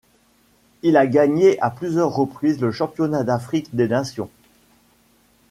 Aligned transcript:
Il 0.81 0.97
a 0.97 1.05
gagné 1.05 1.59
à 1.61 1.69
plusieurs 1.69 2.09
reprises 2.15 2.59
le 2.59 2.71
Championnat 2.71 3.23
d'Afrique 3.23 3.75
des 3.75 3.87
nations. 3.87 4.31